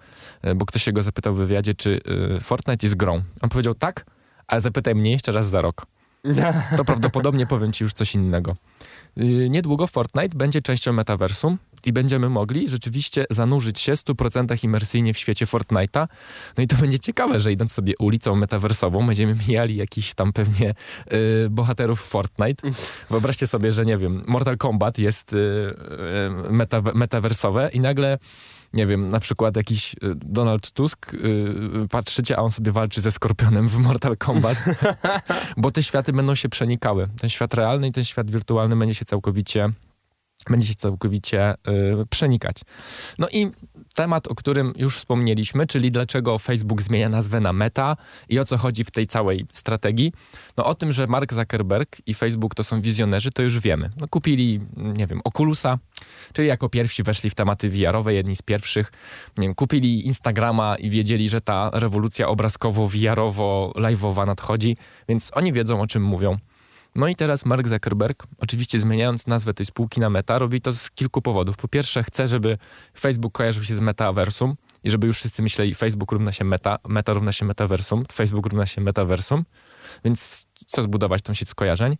[0.57, 2.01] bo ktoś się go zapytał w wywiadzie, czy
[2.43, 3.23] Fortnite jest grą.
[3.43, 4.07] On powiedział tak,
[4.47, 5.87] ale zapytaj mnie jeszcze raz za rok.
[6.77, 8.55] to prawdopodobnie powiem ci już coś innego.
[9.51, 15.47] Niedługo Fortnite będzie częścią metaversum i będziemy mogli rzeczywiście zanurzyć się 100% imersyjnie w świecie
[15.47, 16.09] Fortnite'a.
[16.57, 20.75] No i to będzie ciekawe, że idąc sobie ulicą metaversową, będziemy mijali jakiś tam pewnie
[21.13, 22.71] y, bohaterów Fortnite.
[23.11, 28.19] Wyobraźcie sobie, że nie wiem, Mortal Kombat jest y, y, meta, metaversowe i nagle
[28.73, 33.11] nie wiem, na przykład jakiś y, Donald Tusk, yy, patrzycie, a on sobie walczy ze
[33.11, 34.65] Skorpionem w Mortal Kombat,
[35.57, 37.09] bo te światy będą się przenikały.
[37.21, 39.73] Ten świat realny i ten świat wirtualny będzie się całkowicie
[40.51, 41.57] będzie się całkowicie y,
[42.11, 42.57] przenikać.
[43.19, 43.51] No i
[43.95, 47.97] temat, o którym już wspomnieliśmy, czyli dlaczego Facebook zmienia nazwę na Meta
[48.29, 50.13] i o co chodzi w tej całej strategii.
[50.57, 53.91] No o tym, że Mark Zuckerberg i Facebook to są wizjonerzy, to już wiemy.
[54.01, 55.79] No, kupili, nie wiem, Oculusa,
[56.33, 58.93] czyli jako pierwsi weszli w tematy VR-owe, jedni z pierwszych.
[59.39, 64.77] Nie wiem, kupili Instagrama i wiedzieli, że ta rewolucja obrazkowo-VR-owo-live'owa nadchodzi,
[65.09, 66.39] więc oni wiedzą, o czym mówią.
[66.95, 70.91] No i teraz Mark Zuckerberg, oczywiście zmieniając nazwę tej spółki na Meta, robi to z
[70.91, 71.57] kilku powodów.
[71.57, 72.59] Po pierwsze, chce, żeby
[72.99, 77.13] Facebook kojarzył się z metaversum i żeby już wszyscy myśleli, Facebook równa się meta, meta
[77.13, 79.45] równa się metaversum, Facebook równa się metaversum,
[80.05, 81.97] więc chce zbudować tą sieć skojarzeń.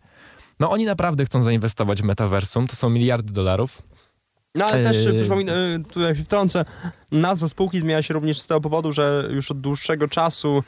[0.59, 3.81] No oni naprawdę chcą zainwestować w metaversum, to są miliardy dolarów.
[4.55, 5.19] No ale też, yy...
[5.19, 5.55] przypominam,
[5.91, 6.65] tutaj się wtrącę,
[7.11, 10.63] nazwa spółki zmienia się również z tego powodu, że już od dłuższego czasu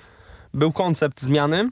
[0.54, 1.70] był koncept zmiany,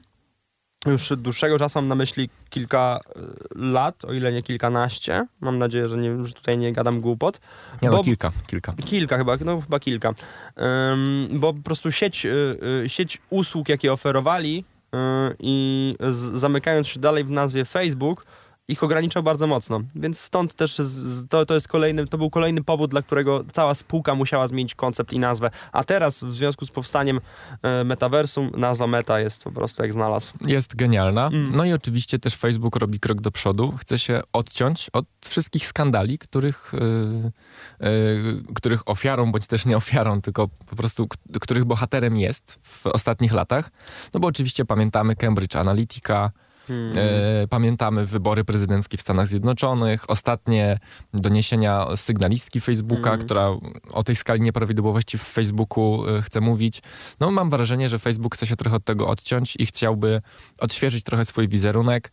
[0.86, 3.20] już dłuższego czasu mam na myśli kilka e,
[3.54, 5.26] lat, o ile nie kilkanaście.
[5.40, 7.40] Mam nadzieję, że, nie, że tutaj nie gadam głupot.
[7.82, 8.74] Nie, no, bo, kilka, kilka.
[8.84, 10.14] Kilka chyba, no chyba kilka.
[10.56, 14.64] Um, bo po prostu sieć, y, sieć usług, jakie oferowali
[14.94, 14.98] y,
[15.38, 18.26] i z, zamykając się dalej w nazwie Facebook,
[18.68, 19.80] ich ograniczał bardzo mocno.
[19.94, 20.80] Więc stąd też
[21.28, 25.12] to, to jest kolejny, to był kolejny powód, dla którego cała spółka musiała zmienić koncept
[25.12, 25.50] i nazwę.
[25.72, 27.20] A teraz w związku z powstaniem
[27.62, 30.32] e, metaversum nazwa Meta jest po prostu jak znalazł.
[30.46, 31.26] Jest genialna.
[31.26, 31.56] Mm.
[31.56, 33.72] No i oczywiście też Facebook robi krok do przodu.
[33.80, 36.72] Chce się odciąć od wszystkich skandali, których,
[37.80, 41.08] yy, yy, których ofiarą, bądź też nie ofiarą, tylko po prostu
[41.40, 43.70] których bohaterem jest w ostatnich latach.
[44.14, 46.30] No bo oczywiście pamiętamy Cambridge Analytica,
[46.68, 46.92] Hmm.
[46.96, 50.78] E, pamiętamy wybory prezydenckie w Stanach Zjednoczonych, ostatnie
[51.14, 53.20] doniesienia sygnalistki Facebooka, hmm.
[53.20, 53.50] która
[53.92, 56.82] o tej skali nieprawidłowości w Facebooku e, chce mówić.
[57.20, 60.22] No mam wrażenie, że Facebook chce się trochę od tego odciąć i chciałby
[60.58, 62.12] odświeżyć trochę swój wizerunek,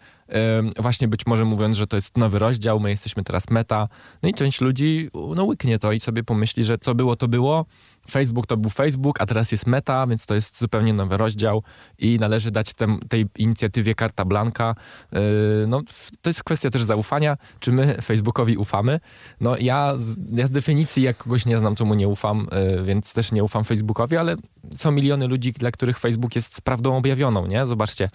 [0.79, 3.87] właśnie być może mówiąc, że to jest nowy rozdział, my jesteśmy teraz meta.
[4.23, 7.65] No i część ludzi no, łyknie to i sobie pomyśli, że co było, to było,
[8.09, 11.63] Facebook to był Facebook, a teraz jest Meta, więc to jest zupełnie nowy rozdział
[11.97, 14.75] i należy dać tem, tej inicjatywie karta blanka.
[15.11, 15.19] Yy,
[15.67, 15.81] no,
[16.21, 18.99] to jest kwestia też zaufania, czy my Facebookowi ufamy.
[19.41, 19.93] No ja,
[20.31, 23.43] ja z definicji jak kogoś nie znam, to mu nie ufam, yy, więc też nie
[23.43, 24.35] ufam Facebookowi, ale
[24.75, 27.65] są miliony ludzi, dla których Facebook jest prawdą objawioną, nie?
[27.65, 28.09] Zobaczcie,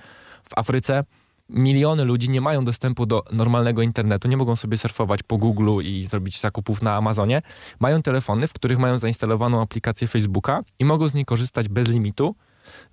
[0.45, 1.05] w Afryce
[1.49, 6.05] miliony ludzi nie mają dostępu do normalnego internetu, nie mogą sobie surfować po Google i
[6.05, 7.43] zrobić zakupów na Amazonie.
[7.81, 12.35] Mają telefony, w których mają zainstalowaną aplikację Facebooka i mogą z niej korzystać bez limitu.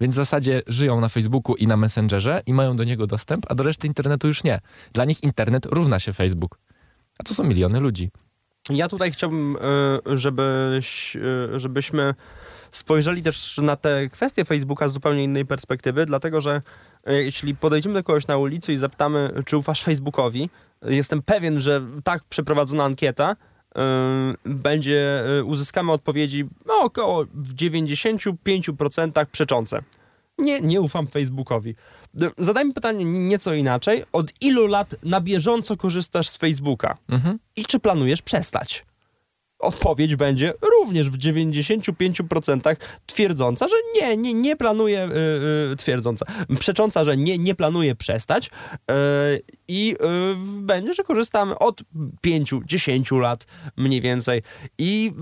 [0.01, 3.55] Więc w zasadzie żyją na Facebooku i na Messengerze i mają do niego dostęp, a
[3.55, 4.59] do reszty internetu już nie.
[4.93, 6.59] Dla nich internet równa się Facebook.
[7.19, 8.11] A to są miliony ludzi.
[8.69, 12.13] Ja tutaj chciałbym, e, żebyś, e, żebyśmy
[12.71, 16.62] spojrzeli też na te kwestie Facebooka z zupełnie innej perspektywy, dlatego że
[17.05, 20.49] e, jeśli podejdziemy do kogoś na ulicy i zapytamy, czy ufasz Facebookowi,
[20.86, 23.36] jestem pewien, że tak przeprowadzona ankieta
[23.75, 23.81] yy,
[24.45, 29.81] będzie, yy, uzyskamy odpowiedzi no, około w 95% przeczące.
[30.38, 31.75] Nie, nie ufam Facebookowi.
[32.38, 34.03] Zadajmy pytanie nieco inaczej.
[34.12, 36.97] Od ilu lat na bieżąco korzystasz z Facebooka?
[37.10, 37.39] Mhm.
[37.55, 38.86] I czy planujesz przestać?
[39.62, 45.10] Odpowiedź będzie również w 95% twierdząca, że nie, nie, nie planuje,
[45.69, 46.26] yy, twierdząca,
[46.60, 48.50] przecząca, że nie, nie planuje przestać
[48.89, 48.95] yy,
[49.67, 51.82] i yy, będzie, że korzystamy od
[52.28, 53.45] 5-10 lat
[53.78, 54.41] mniej więcej.
[54.78, 55.13] I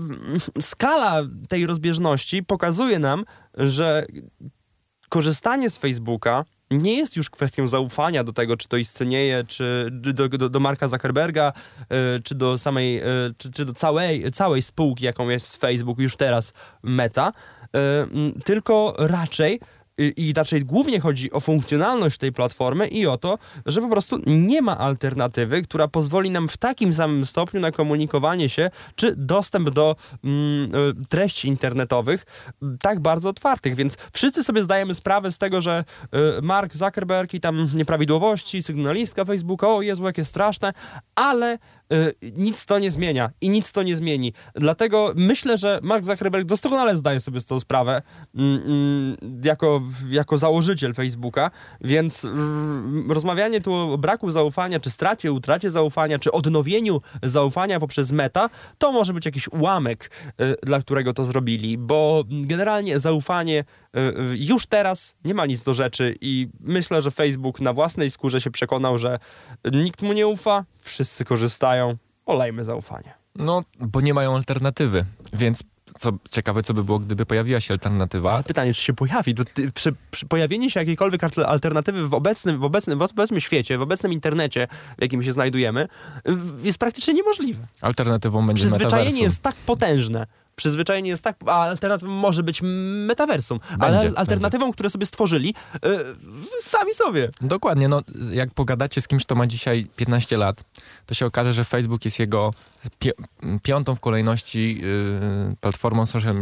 [0.56, 3.24] yy, skala tej rozbieżności pokazuje nam,
[3.54, 4.06] że
[5.08, 10.28] korzystanie z Facebooka nie jest już kwestią zaufania do tego, czy to istnieje, czy do,
[10.28, 11.52] do, do Marka Zuckerberga,
[11.82, 16.16] y, czy do samej, y, czy, czy do całej, całej spółki, jaką jest Facebook już
[16.16, 16.52] teraz
[16.82, 19.60] Meta, y, tylko raczej
[20.16, 24.62] i raczej głównie chodzi o funkcjonalność tej platformy i o to, że po prostu nie
[24.62, 29.96] ma alternatywy, która pozwoli nam w takim samym stopniu na komunikowanie się, czy dostęp do
[30.24, 32.26] mm, e, treści internetowych
[32.82, 33.74] tak bardzo otwartych.
[33.74, 35.84] Więc wszyscy sobie zdajemy sprawę z tego, że
[36.38, 40.72] y, Mark Zuckerberg i tam nieprawidłowości, sygnalistka Facebooka, o Jezu, jakie straszne,
[41.14, 41.58] ale
[41.92, 44.32] Y, nic to nie zmienia i nic to nie zmieni.
[44.54, 48.02] Dlatego myślę, że Mark Zuckerberg doskonale zdaje sobie z tą sprawę,
[48.34, 51.50] mm, mm, jako jako założyciel Facebooka,
[51.80, 52.26] więc
[53.08, 58.92] rozmawianie tu o braku zaufania, czy stracie, utracie zaufania, czy odnowieniu zaufania poprzez meta, to
[58.92, 63.64] może być jakiś ułamek, y, dla którego to zrobili, bo generalnie zaufanie
[63.96, 64.00] y,
[64.38, 68.50] już teraz nie ma nic do rzeczy i myślę, że Facebook na własnej skórze się
[68.50, 69.18] przekonał, że
[69.72, 73.14] nikt mu nie ufa, wszyscy korzystają, olejmy zaufanie.
[73.36, 75.62] No, bo nie mają alternatywy, więc
[75.98, 78.42] co ciekawe, co by było, gdyby pojawiła się alternatywa.
[78.42, 79.34] Pytanie, czy się pojawi?
[79.74, 83.82] Przy, przy pojawienie się jakiejkolwiek alter- alternatywy w obecnym, w, obecnym, w obecnym świecie, w
[83.82, 85.88] obecnym internecie, w jakim się znajdujemy,
[86.62, 87.66] jest praktycznie niemożliwe.
[87.80, 89.24] Alternatywą będzie Przyzwyczajenie metaversum.
[89.24, 90.26] jest tak potężne.
[90.60, 92.60] Przyzwyczajenie jest tak, a alternatywą może być
[93.06, 97.28] metaversum, Będzie, ale alternatywą, które sobie stworzyli, y, sami sobie.
[97.40, 100.64] Dokładnie, no jak pogadacie z kimś, kto ma dzisiaj 15 lat,
[101.06, 102.54] to się okaże, że Facebook jest jego
[102.98, 103.10] pi
[103.62, 106.36] piątą w kolejności yy, platformą social,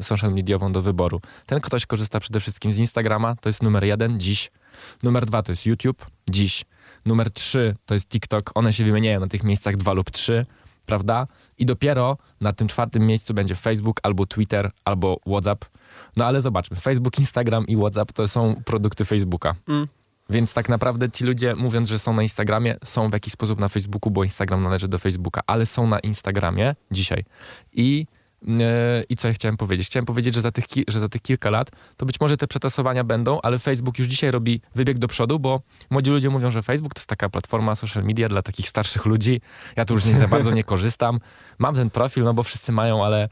[0.00, 1.20] social mediową do wyboru.
[1.46, 4.50] Ten ktoś korzysta przede wszystkim z Instagrama, to jest numer jeden dziś.
[5.02, 6.64] Numer dwa to jest YouTube, dziś.
[7.06, 10.46] Numer trzy to jest TikTok, one się wymieniają na tych miejscach dwa lub trzy,
[10.86, 11.26] prawda?
[11.58, 15.64] I dopiero na tym czwartym miejscu będzie Facebook, albo Twitter, albo WhatsApp.
[16.16, 19.54] No ale zobaczmy, Facebook, Instagram i WhatsApp to są produkty Facebooka.
[19.68, 19.88] Mm.
[20.30, 23.68] Więc tak naprawdę ci ludzie, mówiąc, że są na Instagramie, są w jakiś sposób na
[23.68, 27.24] Facebooku, bo Instagram należy do Facebooka, ale są na Instagramie dzisiaj.
[27.72, 28.06] I,
[29.08, 29.86] i co ja chciałem powiedzieć?
[29.86, 33.04] Chciałem powiedzieć, że za, tych, że za tych kilka lat to być może te przetasowania
[33.04, 36.94] będą, ale Facebook już dzisiaj robi wybieg do przodu, bo młodzi ludzie mówią, że Facebook
[36.94, 39.40] to jest taka platforma social media dla takich starszych ludzi.
[39.76, 41.20] Ja tu już nie za bardzo nie korzystam.
[41.58, 43.28] Mam ten profil, no bo wszyscy mają, ale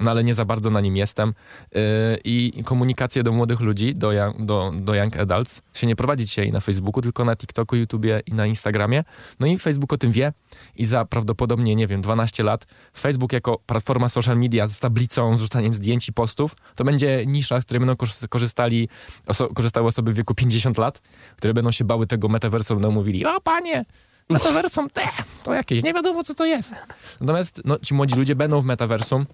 [0.00, 1.34] no ale nie za bardzo na nim jestem.
[1.74, 1.80] Yy,
[2.24, 6.60] I komunikację do młodych ludzi, do, do, do young adults się nie prowadzi dzisiaj na
[6.60, 9.04] Facebooku, tylko na TikToku, YouTubie i na Instagramie.
[9.40, 10.32] No i Facebook o tym wie
[10.76, 12.66] i za prawdopodobnie, nie wiem, 12 lat
[12.96, 17.60] Facebook jako platforma social media z tablicą, z rzucaniem zdjęć i postów, to będzie nisza,
[17.60, 17.96] z której będą
[18.28, 18.88] korzystali,
[19.26, 21.00] oso- korzystały osoby w wieku 50 lat,
[21.36, 23.82] które będą się bały tego metaversum, będą mówili, o panie,
[24.28, 25.08] metaversum, te,
[25.42, 26.74] to jakieś, nie wiadomo co to jest.
[27.20, 29.26] Natomiast no, ci młodzi ludzie będą w metaversum,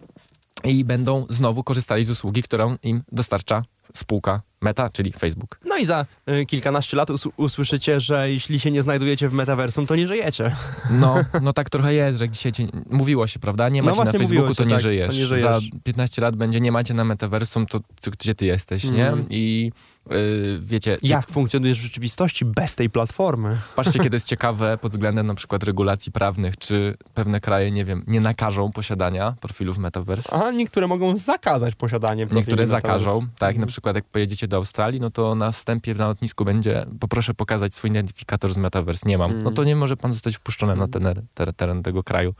[0.64, 5.60] i będą znowu korzystali z usługi, którą im dostarcza spółka Meta, czyli Facebook.
[5.64, 9.86] No i za y, kilkanaście lat us- usłyszycie, że jeśli się nie znajdujecie w metaversum,
[9.86, 10.56] to nie żyjecie.
[10.90, 13.68] No, no tak trochę jest, że dzisiaj cię, mówiło się, prawda?
[13.68, 15.08] Nie No macie na właśnie Facebooku, to się, nie, tak, żyjesz.
[15.08, 15.44] to nie żyjesz.
[15.44, 19.08] Za 15 lat będzie nie macie na metaversum, to, to gdzie ty jesteś, nie?
[19.08, 19.26] Mhm.
[19.30, 19.72] I
[20.12, 23.58] y, wiecie, Jak funkcjonujesz w rzeczywistości bez tej platformy?
[23.76, 28.04] patrzcie, kiedy jest ciekawe pod względem na przykład regulacji prawnych, czy pewne kraje, nie wiem,
[28.06, 30.32] nie nakażą posiadania profilów metaverse.
[30.32, 33.60] A niektóre mogą zakazać posiadanie profili Niektóre zakażą, tak, Mhm.
[33.60, 37.74] na przykład jak pojedziecie do Australii, no to na wstępie na lotnisku będzie, poproszę pokazać
[37.74, 39.42] swój identyfikator z Metaverse, nie mam.
[39.42, 41.14] No to nie może pan zostać wpuszczony na Mhm.
[41.14, 42.34] ten ter, teren tego kraju.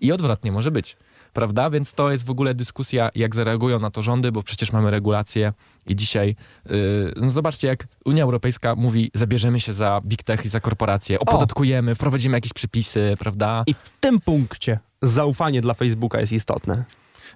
[0.00, 0.96] I odwrotnie może być,
[1.32, 1.70] prawda?
[1.70, 5.52] Więc to jest w ogóle dyskusja, jak zareagują na to rządy, bo przecież mamy regulacje
[5.86, 10.48] i dzisiaj, yy, no zobaczcie, jak Unia Europejska mówi, zabierzemy się za big tech i
[10.48, 13.64] za korporacje, opodatkujemy, wprowadzimy jakieś przepisy, prawda?
[13.66, 16.84] I w tym punkcie zaufanie dla Facebooka jest istotne.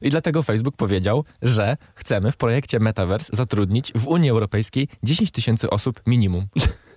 [0.03, 5.71] I dlatego Facebook powiedział, że chcemy w projekcie Metaverse zatrudnić w Unii Europejskiej 10 tysięcy
[5.71, 6.47] osób minimum.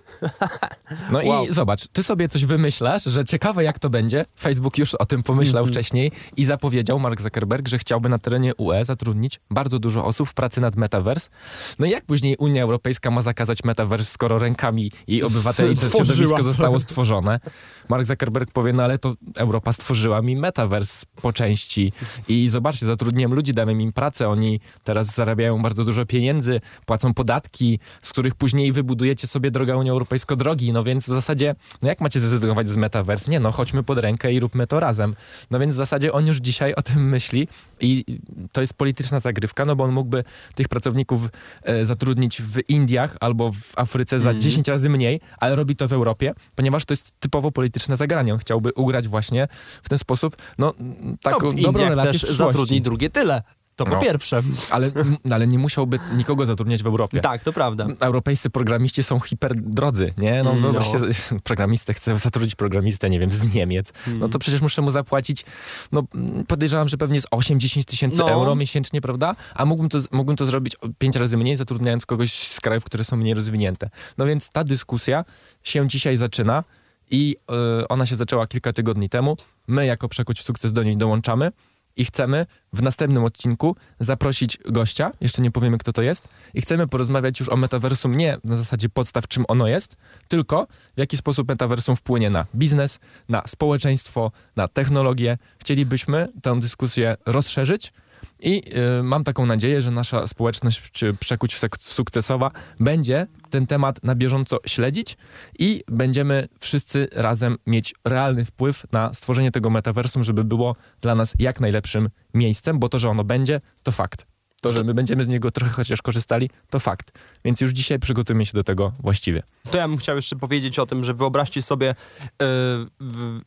[1.10, 1.46] No Wow.
[1.46, 4.24] i zobacz, ty sobie coś wymyślasz, że ciekawe jak to będzie.
[4.40, 5.72] Facebook już o tym pomyślał Mhm.
[5.72, 10.34] wcześniej i zapowiedział Mark Zuckerberg, że chciałby na terenie UE zatrudnić bardzo dużo osób w
[10.34, 11.30] pracy nad Metaverse.
[11.78, 16.42] No i jak później Unia Europejska ma zakazać Metaverse, skoro rękami jej obywateli to środowisko
[16.42, 17.40] zostało stworzone?
[17.88, 21.92] Mark Zuckerberg powie, no ale to Europa stworzyła mi Metaverse po części
[22.28, 27.78] i zobaczcie, zatrudniłem ludzi, dałem im pracę, oni teraz zarabiają bardzo dużo pieniędzy, płacą podatki,
[28.02, 32.00] z których później wybudujecie sobie drogę Unią Europejską drogi, no więc w zasadzie, no jak
[32.00, 33.30] macie zrezygnować z Metaverse?
[33.30, 35.14] Nie no, chodźmy pod rękę i róbmy to razem.
[35.50, 37.48] No więc w zasadzie on już dzisiaj o tym myśli
[37.80, 38.04] i
[38.52, 41.28] to jest polityczna zagrywka, no bo on mógłby tych pracowników
[41.62, 44.40] e, zatrudnić w Indiach albo w Afryce za Mhm.
[44.40, 48.32] 10 razy mniej, ale robi to w Europie, ponieważ to jest typowo polityczne zagranie.
[48.32, 49.48] On chciałby ugrać właśnie
[49.82, 50.74] w ten sposób, no
[51.22, 53.42] taką no, dobrą Indiach relację też zatrudni drugie tyle.
[53.84, 54.02] To po No.
[54.02, 54.42] pierwsze.
[54.70, 54.90] Ale,
[55.30, 57.20] ale nie musiałby nikogo zatrudniać w Europie.
[57.20, 57.86] Tak, to prawda.
[58.00, 60.42] Europejscy programiści są hiperdrodzy, nie?
[60.42, 60.82] No Mm, no.
[60.84, 61.12] sobie,
[61.44, 63.92] programistę chce zatrudnić programistę, nie wiem, z Niemiec.
[64.06, 64.18] Mm.
[64.18, 65.44] No to przecież muszę mu zapłacić,
[65.92, 66.02] no
[66.48, 68.30] podejrzewam, że pewnie z 8-10 tysięcy No.
[68.30, 69.36] euro miesięcznie, prawda?
[69.54, 73.04] A mógłbym to, mógłbym to zrobić o pięć razy mniej, zatrudniając kogoś z krajów, które
[73.04, 73.90] są mniej rozwinięte.
[74.18, 75.24] No więc ta dyskusja
[75.62, 76.64] się dzisiaj zaczyna
[77.10, 77.36] i
[77.82, 79.36] y, ona się zaczęła kilka tygodni temu.
[79.68, 81.52] My jako Przekuć w Sukces do niej dołączamy
[81.96, 86.88] i chcemy w następnym odcinku zaprosić gościa, jeszcze nie powiemy kto to jest, i chcemy
[86.88, 89.96] porozmawiać już o metaversum nie na zasadzie podstaw, czym ono jest,
[90.28, 90.66] tylko
[90.96, 95.38] w jaki sposób metaversum wpłynie na biznes, na społeczeństwo, na technologię.
[95.58, 97.92] Chcielibyśmy tę dyskusję rozszerzyć,
[98.40, 98.62] I
[98.98, 100.82] y, mam taką nadzieję, że nasza społeczność
[101.20, 102.50] przekuć sukcesowa
[102.80, 105.16] będzie ten temat na bieżąco śledzić
[105.58, 111.34] i będziemy wszyscy razem mieć realny wpływ na stworzenie tego metaversum, żeby było dla nas
[111.38, 114.31] jak najlepszym miejscem, bo to, że ono będzie, to fakt.
[114.62, 117.18] To, że my będziemy z niego trochę chociaż korzystali, to fakt.
[117.44, 119.42] Więc już dzisiaj przygotujmy się do tego właściwie.
[119.70, 121.94] To ja bym chciał jeszcze powiedzieć o tym, że wyobraźcie sobie, e,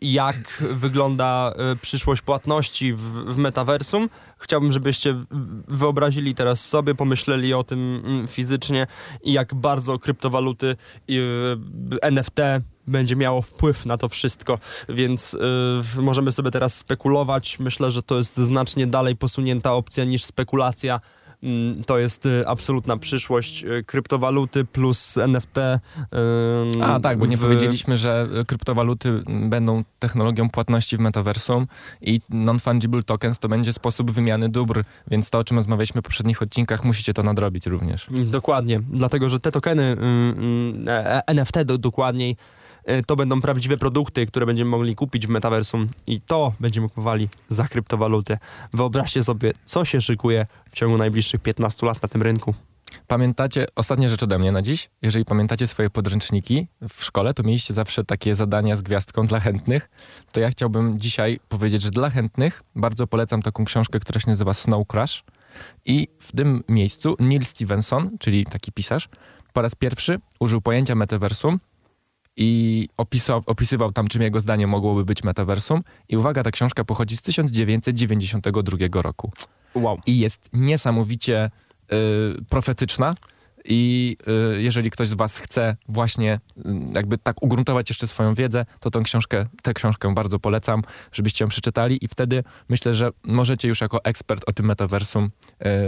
[0.01, 4.09] jak wygląda e, przyszłość płatności w, metaversum.
[4.37, 5.15] Chciałbym, żebyście
[5.67, 8.87] wyobrazili teraz sobie, pomyśleli o tym mm, fizycznie
[9.23, 10.75] i jak bardzo kryptowaluty
[11.09, 11.13] e,
[12.01, 12.39] NFT
[12.87, 14.59] będzie miało wpływ na to wszystko,
[14.89, 15.37] więc
[15.81, 17.59] w- możemy sobie teraz spekulować.
[17.59, 20.99] Myślę, że to jest znacznie dalej posunięta opcja niż spekulacja.
[21.43, 23.63] Mm, To jest y, absolutna przyszłość.
[23.63, 25.57] y, Kryptowaluty plus NFT.
[26.83, 31.67] A tak, bo nie w- powiedzieliśmy, że y, kryptowaluty mm, będą technologią płatności w metaversum
[32.01, 36.41] i non-fungible tokens to będzie sposób wymiany dóbr, więc to, o czym rozmawialiśmy w poprzednich
[36.41, 38.07] odcinkach, musicie to nadrobić również.
[38.25, 39.97] Dokładnie, dlatego że te tokeny
[40.87, 42.35] e, NFT do, dokładniej y,
[43.05, 47.67] to będą prawdziwe produkty, które będziemy mogli kupić w metaversum i to będziemy kupowali za
[47.67, 48.37] kryptowaluty.
[48.73, 52.53] Wyobraźcie sobie, co się szykuje w ciągu najbliższych 15 lat na tym rynku.
[53.07, 57.73] Pamiętacie, ostatnia rzecz ode mnie na dziś, jeżeli pamiętacie swoje podręczniki w szkole, to mieliście
[57.73, 59.89] zawsze takie zadania z gwiazdką dla chętnych,
[60.33, 64.53] to ja chciałbym dzisiaj powiedzieć, że dla chętnych bardzo polecam taką książkę, która się nazywa
[64.53, 65.23] Snow Crash
[65.85, 69.09] i w tym miejscu Neil Stevenson, czyli taki pisarz,
[69.53, 71.59] po raz pierwszy użył pojęcia metaversum
[72.37, 77.17] i opisał, opisywał tam, czym jego zdaniem mogłoby być metaversum i uwaga, ta książka pochodzi
[77.17, 79.31] z 1992 roku
[79.75, 79.99] Wow.
[80.05, 81.49] i jest niesamowicie
[81.93, 83.15] y, profetyczna.
[83.67, 84.15] I
[84.57, 86.61] y, jeżeli ktoś z Was chce właśnie y,
[86.95, 90.81] jakby tak ugruntować jeszcze swoją wiedzę, to tą książkę, tę książkę bardzo polecam,
[91.11, 95.29] żebyście ją przeczytali i wtedy myślę, że możecie już jako ekspert o tym metaversum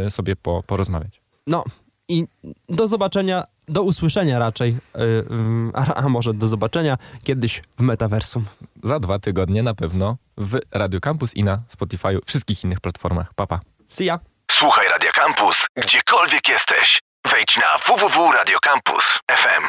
[0.07, 1.21] y, sobie po, porozmawiać.
[1.47, 1.63] No
[2.07, 2.25] i
[2.69, 5.01] do zobaczenia, do usłyszenia raczej, y,
[5.31, 8.45] ym, a, może do zobaczenia kiedyś w metaversum.
[8.83, 13.33] Za dwa tygodnie na pewno w Radio Campus i na Spotify, wszystkich innych platformach.
[13.33, 13.59] Papa.
[13.87, 14.19] See ya!
[14.51, 16.99] Słuchaj Radio Campus, gdziekolwiek jesteś.
[17.31, 19.63] Wejdź na www.radiocampus.fm.